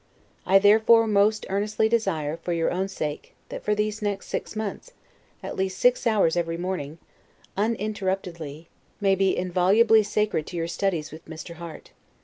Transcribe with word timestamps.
I 0.47 0.57
therefore 0.57 1.05
most 1.05 1.45
earnestly 1.47 1.87
desire, 1.87 2.35
for 2.37 2.53
your 2.53 2.71
own 2.71 2.87
sake, 2.87 3.35
that 3.49 3.63
for 3.63 3.75
these 3.75 4.01
next 4.01 4.29
six 4.29 4.55
months, 4.55 4.93
at 5.43 5.55
least 5.55 5.77
six 5.77 6.07
hours 6.07 6.35
every 6.35 6.57
morning, 6.57 6.97
uninterruptedly, 7.55 8.67
may 8.99 9.13
be 9.13 9.37
inviolably 9.37 10.01
sacred 10.01 10.47
to 10.47 10.57
your 10.57 10.67
studies 10.67 11.11
with 11.11 11.23
Mr. 11.27 11.53
Harte. 11.57 11.91